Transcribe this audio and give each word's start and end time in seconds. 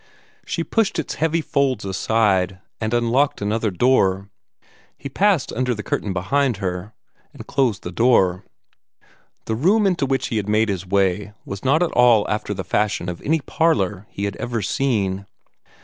She 0.47 0.63
pushed 0.63 0.97
its 0.97 1.13
heavy 1.13 1.41
folds 1.41 1.85
aside, 1.85 2.57
and 2.79 2.91
unlocked 2.91 3.39
another 3.39 3.69
door. 3.69 4.29
He 4.97 5.09
passed 5.09 5.53
under 5.53 5.75
the 5.75 5.83
curtain 5.83 6.11
behind 6.11 6.57
her, 6.57 6.95
and 7.33 7.45
closed 7.45 7.83
the 7.83 7.91
door. 7.91 8.43
The 9.45 9.53
room 9.53 9.85
into 9.85 10.07
which 10.07 10.29
he 10.29 10.37
had 10.37 10.49
made 10.49 10.69
his 10.69 10.87
way 10.87 11.33
was 11.45 11.63
not 11.63 11.83
at 11.83 11.91
all 11.91 12.27
after 12.31 12.51
the 12.55 12.63
fashion 12.63 13.09
of 13.09 13.21
any 13.21 13.41
parlor 13.41 14.07
he 14.09 14.23
had 14.23 14.35
ever 14.37 14.63
seen. 14.63 15.27